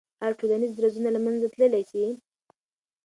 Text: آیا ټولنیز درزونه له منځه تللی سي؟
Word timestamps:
آیا 0.23 0.37
ټولنیز 0.39 0.71
درزونه 0.75 1.09
له 1.15 1.19
منځه 1.25 1.47
تللی 1.53 1.83
سي؟ 1.91 2.03